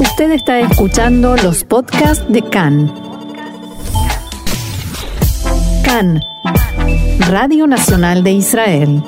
[0.00, 2.86] Usted está escuchando los podcasts de CAN.
[5.84, 6.20] CAN,
[7.28, 9.02] Radio Nacional de Israel.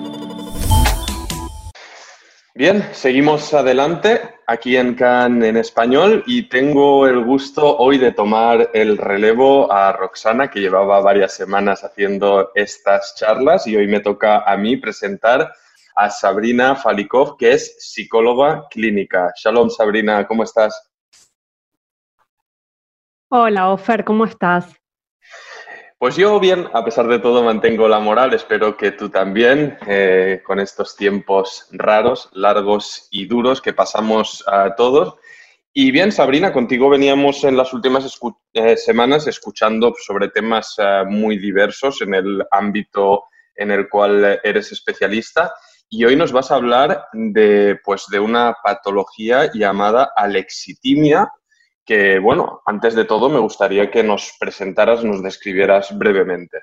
[2.57, 8.71] Bien, seguimos adelante aquí en CAN en español y tengo el gusto hoy de tomar
[8.75, 14.41] el relevo a Roxana, que llevaba varias semanas haciendo estas charlas y hoy me toca
[14.41, 15.53] a mí presentar
[16.01, 19.35] a Sabrina Falikov, que es psicóloga clínica.
[19.37, 20.91] Shalom, Sabrina, ¿cómo estás?
[23.29, 24.75] Hola, Ofer, ¿cómo estás?
[25.99, 30.41] Pues yo bien, a pesar de todo mantengo la moral, espero que tú también, eh,
[30.43, 35.17] con estos tiempos raros, largos y duros que pasamos a todos.
[35.75, 38.19] Y bien, Sabrina, contigo veníamos en las últimas
[38.55, 43.25] eh, semanas escuchando sobre temas eh, muy diversos en el ámbito
[43.55, 45.53] en el cual eres especialista.
[45.93, 51.29] Y hoy nos vas a hablar de, pues, de una patología llamada alexitimia,
[51.85, 56.59] que, bueno, antes de todo me gustaría que nos presentaras, nos describieras brevemente.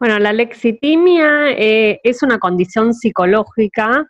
[0.00, 4.04] Bueno, la alexitimia eh, es una condición psicológica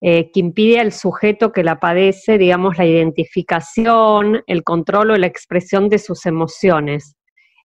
[0.00, 5.26] eh, que impide al sujeto que la padece, digamos, la identificación, el control o la
[5.26, 7.16] expresión de sus emociones.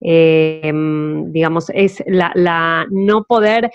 [0.01, 0.73] Eh,
[1.27, 3.71] digamos, es la, no poder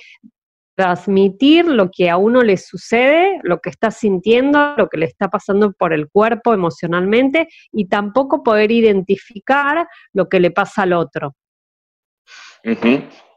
[0.75, 5.29] transmitir lo que a uno le sucede, lo que está sintiendo, lo que le está
[5.29, 11.35] pasando por el cuerpo emocionalmente y tampoco poder identificar lo que le pasa al otro.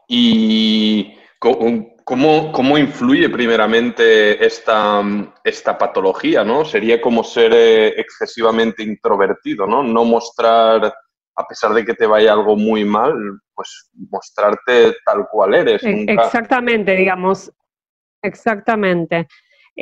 [0.07, 5.01] ¿Y cómo, cómo, influye primeramente esta,
[5.43, 6.43] esta, patología?
[6.43, 6.65] ¿no?
[6.65, 9.83] Sería como ser eh, excesivamente introvertido, ¿no?
[9.83, 10.91] No mostrar
[11.39, 13.13] a pesar de que te vaya algo muy mal,
[13.55, 15.81] pues mostrarte tal cual eres.
[15.83, 17.51] Exactamente, digamos,
[18.21, 19.25] exactamente.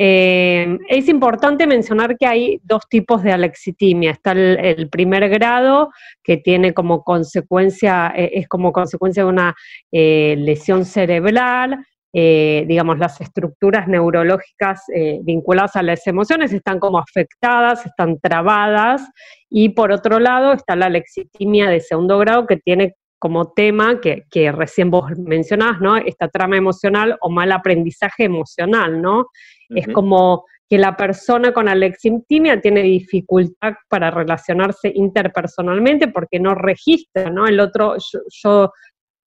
[0.00, 4.12] Eh, es importante mencionar que hay dos tipos de alexitimia.
[4.12, 5.90] Está el, primer grado,
[6.22, 9.56] que tiene como consecuencia, eh, es como consecuencia de una
[9.90, 16.98] eh, lesión cerebral, eh, digamos, las estructuras neurológicas eh, vinculadas a las emociones están como
[16.98, 19.02] afectadas, están trabadas,
[19.50, 24.52] y por otro lado está la lexitimia de segundo grado que tiene como tema que,
[24.52, 25.96] recién vos mencionás, ¿no?
[25.96, 29.26] Esta trama emocional o mal aprendizaje emocional, ¿no?
[29.68, 37.28] Es como que la persona con alexitimia tiene dificultad para relacionarse interpersonalmente porque no registra,
[37.28, 37.46] ¿no?
[37.46, 37.96] El otro,
[38.42, 38.70] yo,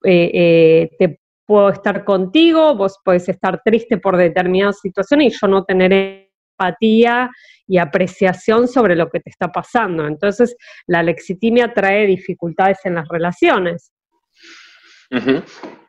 [0.05, 5.63] eh, te puedo estar contigo, vos podés estar triste por determinada situación y yo no
[5.63, 6.29] tener
[6.61, 7.29] empatía
[7.67, 10.05] y apreciación sobre lo que te está pasando.
[10.05, 10.55] Entonces,
[10.87, 13.91] la lexitimia trae dificultades en las relaciones.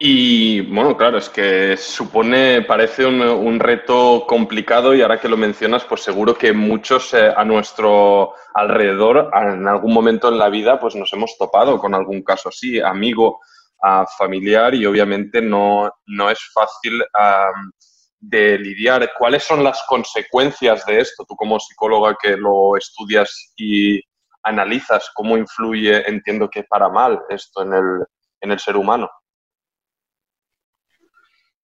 [0.00, 5.84] Y bueno, claro, es que supone, parece un, reto complicado y ahora que lo mencionas,
[5.84, 10.96] pues seguro que muchos eh, a nuestro alrededor en algún momento en la vida pues
[10.96, 13.38] nos hemos topado con algún caso así, amigo
[14.16, 17.02] familiar y obviamente no, no es fácil
[18.20, 19.12] de lidiar.
[19.18, 21.24] ¿Cuáles son las consecuencias de esto?
[21.28, 24.00] Tú como psicóloga que lo estudias y
[24.44, 28.06] analizas, ¿cómo influye, entiendo que para mal esto en el,
[28.40, 29.10] en el ser humano?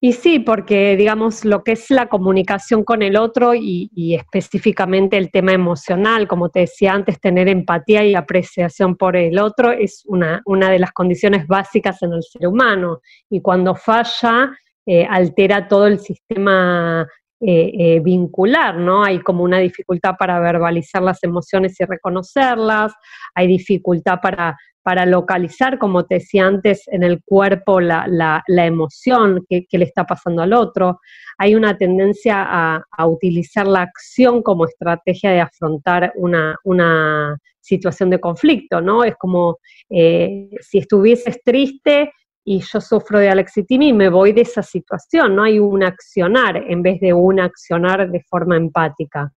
[0.01, 5.29] Y sí, porque digamos lo que es la comunicación con el otro y, específicamente el
[5.29, 10.41] tema emocional, como te decía antes, tener empatía y apreciación por el otro es una,
[10.45, 13.01] una de las condiciones básicas en el ser humano.
[13.29, 17.05] Y cuando falla, eh, altera todo el sistema
[17.41, 19.03] eh, eh, vincular, ¿no?
[19.03, 22.93] Hay como una dificultad para verbalizar las emociones y reconocerlas,
[23.33, 24.57] hay dificultad para
[24.89, 30.41] para localizar, como te decía antes, en el cuerpo la, emoción que, le está pasando
[30.41, 30.99] al otro.
[31.37, 38.81] Hay una tendencia a, utilizar la acción como estrategia de afrontar una, situación de conflicto,
[38.81, 39.03] ¿no?
[39.03, 39.59] Es como
[39.91, 42.11] eh, si estuvieses triste
[42.49, 45.43] y yo sufro de alexitimia y me voy de esa situación, ¿no?
[45.43, 49.31] Hay un accionar en vez de un accionar de forma empática.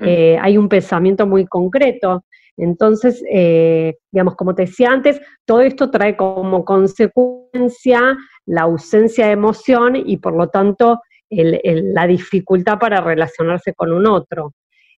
[0.00, 2.24] Eh, hay un pensamiento muy concreto
[2.56, 8.16] entonces, eh, digamos, como te decía antes, todo esto trae como consecuencia
[8.46, 11.00] la ausencia de emoción y por lo tanto
[11.30, 14.52] la dificultad para relacionarse con un otro.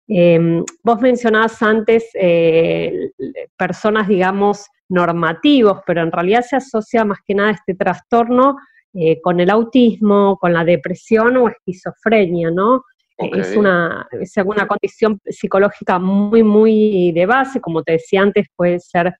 [0.06, 3.10] Em, vos mencionabas antes eh,
[3.56, 8.56] personas, digamos, normativos, pero en realidad se asocia más que nada este trastorno
[8.92, 12.84] eh, con el autismo, con la depresión o esquizofrenia, ¿no?
[13.16, 18.80] Es, una, es una condición psicológica muy, muy de base, como te decía antes, puede
[18.80, 19.14] ser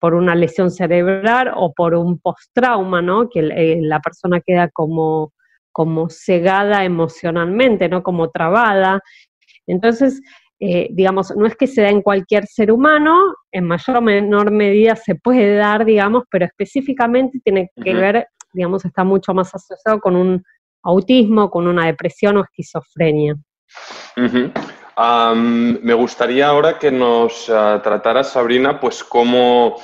[0.00, 3.28] por una lesión cerebral o por un post-trauma, ¿no?
[3.28, 5.32] Que eh, la persona queda como,
[5.72, 8.02] como cegada emocionalmente, ¿no?
[8.02, 9.00] Como trabada.
[9.68, 10.20] Entonces,
[10.60, 14.50] eh, digamos, no es que se da en cualquier ser humano, en mayor o menor
[14.50, 20.00] medida se puede dar, digamos, pero específicamente tiene que ver, digamos, está mucho más asociado
[20.00, 20.42] con un
[20.82, 23.36] autismo, con una depresión o esquizofrenia.
[25.36, 29.76] me gustaría ahora que nos uh, tratara, Sabrina, pues cómo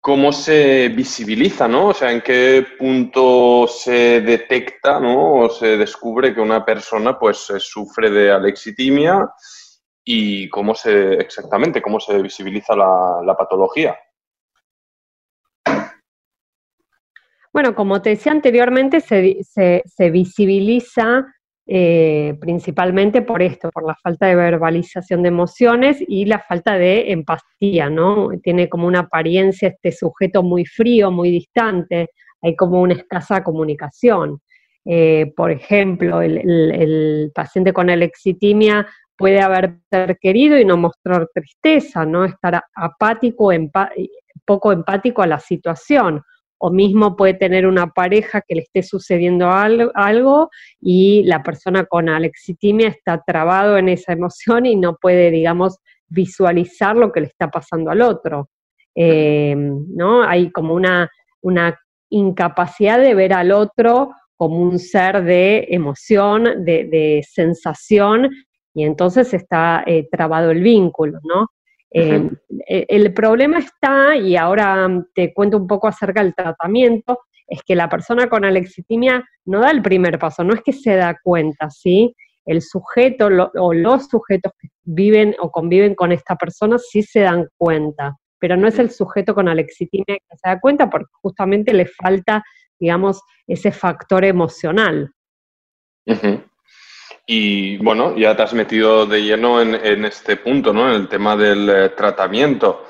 [0.00, 1.88] cómo se visibiliza, ¿no?
[1.88, 5.34] O sea, en qué punto se detecta, ¿no?
[5.34, 9.28] O se descubre que una persona, pues, sufre de alexitimia
[10.04, 13.98] y cómo se, exactamente, cómo se visibiliza la, patología.
[17.52, 21.26] Bueno, como te decía anteriormente, se, se visibiliza
[21.70, 27.12] eh, principalmente por esto, por la falta de verbalización de emociones y la falta de
[27.12, 28.30] empatía, ¿no?
[28.42, 32.08] Tiene como una apariencia este sujeto muy frío, muy distante,
[32.40, 34.40] hay como una escasa comunicación.
[34.86, 39.80] Eh, por ejemplo, el, paciente con alexitimia puede haber
[40.22, 42.24] querido y no mostrar tristeza, ¿no?
[42.24, 43.50] Estar apático,
[44.46, 46.22] poco empático a la situación
[46.58, 50.50] o mismo puede tener una pareja que le esté sucediendo algo,
[50.80, 55.78] y la persona con alexitimia está trabado en esa emoción y no puede, digamos,
[56.08, 58.50] visualizar lo que le está pasando al otro.
[58.94, 60.22] Eh, ¿no?
[60.22, 61.08] Hay como una,
[61.40, 61.78] una
[62.10, 68.30] incapacidad de ver al otro como un ser de emoción, de, sensación,
[68.72, 71.48] y entonces está eh, trabado el vínculo, ¿no?
[71.90, 72.30] Eh,
[72.66, 77.74] e, el problema está, y ahora te cuento un poco acerca del tratamiento, es que
[77.74, 81.70] la persona con alexitimia no da el primer paso, no es que se da cuenta,
[81.70, 82.14] ¿sí?
[82.44, 87.46] El sujeto o los sujetos que viven o conviven con esta persona sí se dan
[87.56, 91.86] cuenta, pero no es el sujeto con alexitimia que se da cuenta porque justamente le
[91.86, 92.42] falta,
[92.78, 95.10] digamos, ese factor emocional.
[97.30, 100.88] Y bueno, ya te has metido de lleno en, este punto, ¿no?
[100.88, 102.86] En el tema del eh, tratamiento.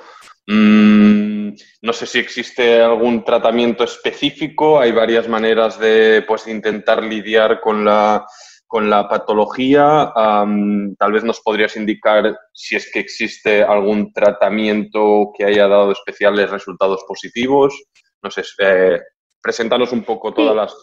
[0.47, 1.49] Mm,
[1.83, 7.85] no sé si existe algún tratamiento específico, hay varias maneras de pues, intentar lidiar con
[7.85, 8.25] la,
[8.65, 10.13] con la patología.
[10.15, 16.49] tal vez nos podrías indicar si es que existe algún tratamiento que haya dado especiales
[16.49, 17.75] resultados positivos.
[18.23, 19.01] No sé, eh,
[19.43, 20.77] preséntanos un poco todas las,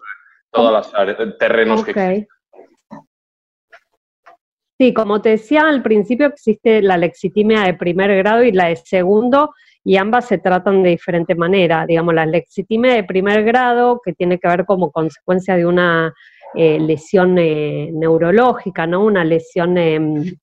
[0.52, 2.28] todas las terrenos que existen.
[4.78, 8.76] Sí, como te decía al principio, existe la lexitimia de primer grado y la de
[8.76, 9.54] segundo,
[9.86, 11.86] y ambas se tratan de diferente manera.
[11.86, 16.14] Digamos, la lexitimia de primer grado, que tiene que ver como consecuencia de una
[16.56, 19.06] eh, lesión eh, neurológica, ¿no?
[19.06, 20.36] Una lesión em,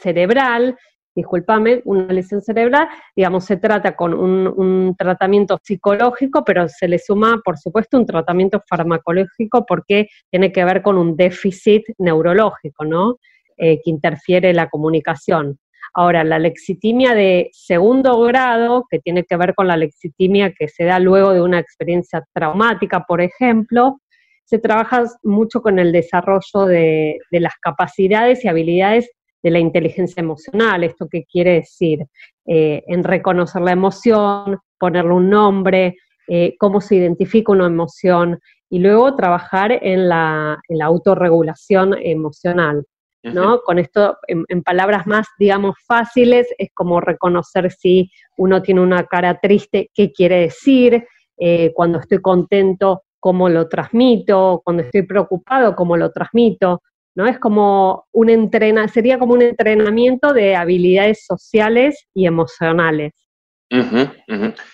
[0.00, 0.76] cerebral,
[1.14, 7.40] discúlpame, una lesión cerebral, digamos, se trata con un, tratamiento psicológico, pero se le suma,
[7.44, 13.16] por supuesto, un tratamiento farmacológico porque tiene que ver con un déficit neurológico, ¿no?
[13.56, 15.58] Eh, que interfiere la comunicación.
[15.94, 20.84] Ahora, la lexitimia de segundo grado, que tiene que ver con la lexitimia que se
[20.84, 24.00] da luego de una experiencia traumática, por ejemplo,
[24.44, 29.10] se trabaja mucho con el desarrollo de, de las capacidades y habilidades
[29.42, 30.84] de la inteligencia emocional.
[30.84, 32.06] ¿Esto qué quiere decir?
[32.46, 35.96] Eh, en reconocer la emoción, ponerle un nombre,
[36.28, 42.84] eh, cómo se identifica una emoción y luego trabajar en la, autorregulación emocional.
[43.24, 43.60] ¿no?
[43.60, 49.38] Con esto, en, palabras más, digamos, fáciles, es como reconocer si uno tiene una cara
[49.38, 51.06] triste, qué quiere decir,
[51.38, 56.82] eh, cuando estoy contento, cómo lo transmito, cuando estoy preocupado, cómo lo transmito,
[57.14, 57.26] ¿no?
[57.26, 63.12] Es como un entrena, sería como un entrenamiento de habilidades sociales y emocionales.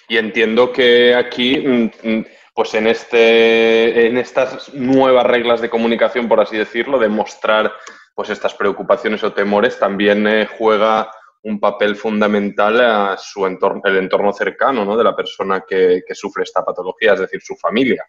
[0.09, 6.29] Y entiendo que aquí, mm, mm, pues en, este, en estas nuevas reglas de comunicación,
[6.29, 7.73] por así decirlo, de mostrar
[8.15, 11.09] pues estas preocupaciones o temores, también eh, juega
[11.45, 14.97] un papel fundamental a su entorno, el entorno cercano ¿no?
[14.97, 18.05] de la persona que, que sufre esta patología, es decir, su familia.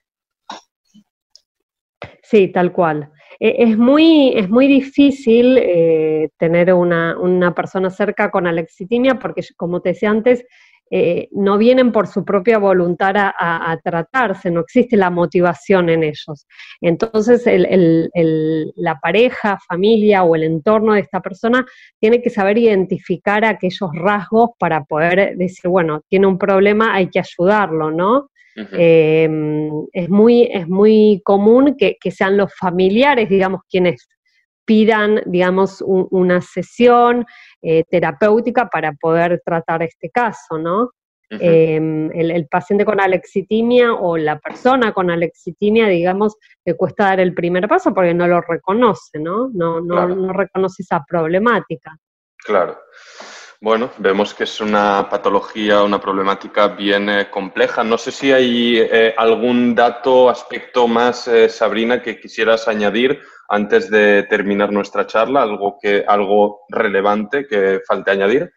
[2.24, 3.12] Sí, tal cual.
[3.40, 9.82] E, es muy, es muy difícil eh, tener una, persona cerca con alexitimia porque, como
[9.82, 10.46] te decía antes,
[10.92, 16.48] eh, no vienen por su propia voluntad a, tratarse, no existe la motivación en ellos.
[16.82, 17.44] Entonces,
[18.76, 21.66] la pareja, familia o el entorno de esta persona
[22.00, 27.20] tiene que saber identificar aquellos rasgos para poder decir, bueno, tiene un problema, hay que
[27.20, 28.30] ayudarlo, ¿no?
[28.74, 34.08] Em, es, muy, es muy común que, sean los familiares, digamos, quienes
[34.70, 37.26] pidan, digamos, una sesión
[37.60, 40.92] eh, terapéutica para poder tratar este caso, ¿no?
[41.32, 47.34] Em, el, paciente con alexitimia o la persona con alexitimia, digamos, le cuesta dar el
[47.34, 49.50] primer paso porque no lo reconoce, ¿no?
[49.52, 51.98] No, no, reconoce esa problemática.
[52.38, 52.78] Claro.
[53.62, 57.84] Bueno, vemos que es una patología, una problemática bien eh, compleja.
[57.84, 63.20] No sé si hay eh, algún dato, aspecto más, Sabrina, que quisieras añadir
[63.50, 68.52] antes de terminar nuestra charla, algo que, algo relevante que falte añadir.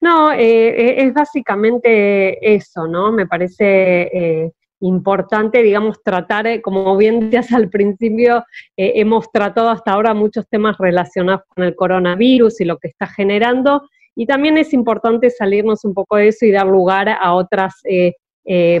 [0.00, 3.12] No, eh, eh, es básicamente eso, ¿no?
[3.12, 8.44] Me parece eh, importante, digamos, tratar, como bien decías al principio,
[8.76, 13.82] hemos tratado hasta ahora muchos temas relacionados con el coronavirus y lo que está generando,
[14.16, 17.74] y también es importante salirnos un poco de eso y dar lugar a otras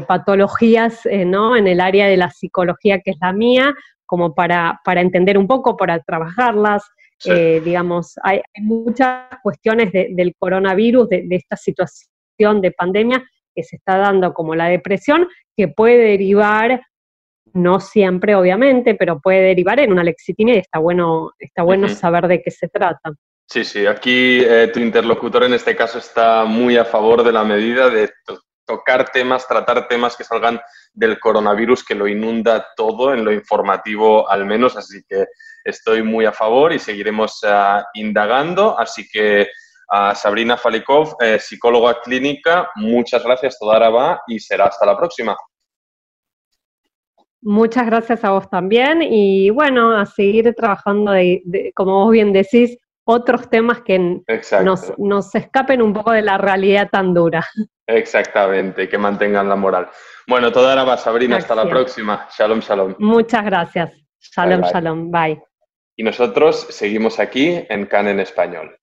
[0.06, 1.56] patologías, ¿no?
[1.56, 3.74] En el área de la psicología que es la mía,
[4.06, 6.82] como para, para entender un poco, para trabajarlas,
[7.26, 13.22] eh, digamos, hay, muchas cuestiones del coronavirus, de, esta situación de pandemia
[13.54, 16.82] que se está dando, como la depresión, que puede derivar,
[17.52, 22.26] no siempre obviamente, pero puede derivar en una lexitimia y está bueno, está bueno saber
[22.26, 23.12] de qué se trata.
[23.46, 27.44] Sí, sí, aquí eh, tu interlocutor en este caso está muy a favor de la
[27.44, 28.08] medida de
[28.70, 30.60] tocar temas, tratar temas que salgan
[30.92, 35.26] del coronavirus que lo inunda todo, en lo informativo al menos, así que
[35.64, 38.78] estoy muy a favor y seguiremos uh, indagando.
[38.78, 39.48] Así que
[39.88, 45.36] a Sabrina Falikov, eh, psicóloga clínica, muchas gracias, Todara va y será hasta la próxima.
[47.42, 51.12] Muchas gracias a vos también y bueno, a seguir trabajando,
[51.74, 52.78] como vos bien decís,
[53.10, 54.20] otros temas que
[54.62, 57.44] nos, nos, escapen un poco de la realidad tan dura.
[57.86, 59.88] Exactamente, que mantengan la moral.
[60.28, 62.28] Bueno, Todara va, Sabrina, hasta la próxima.
[62.36, 62.94] Shalom, shalom.
[62.98, 63.92] Muchas gracias.
[64.20, 65.10] Shalom, shalom.
[65.10, 65.42] Bye.
[65.96, 68.79] Y nosotros seguimos aquí en CAN en español.